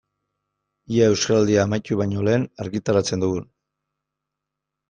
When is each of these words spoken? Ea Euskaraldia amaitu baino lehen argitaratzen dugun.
Ea 0.95 1.09
Euskaraldia 1.15 1.59
amaitu 1.65 1.99
baino 2.01 2.25
lehen 2.29 2.47
argitaratzen 2.65 3.25
dugun. 3.27 3.47